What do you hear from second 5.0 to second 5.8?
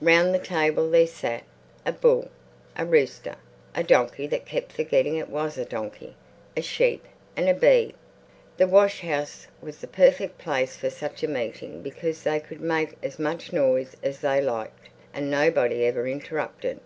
it was a